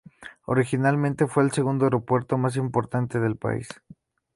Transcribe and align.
Originalmente 0.45 1.27
fue 1.27 1.43
el 1.43 1.51
segundo 1.51 1.85
aeropuerto 1.85 2.35
más 2.35 2.55
importante 2.55 3.19
del 3.19 3.35
país. 3.35 3.67